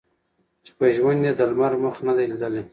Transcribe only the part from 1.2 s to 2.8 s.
یې د لمر مخ نه دی لیدلی